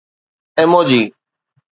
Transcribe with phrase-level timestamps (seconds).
[0.59, 1.03] emoji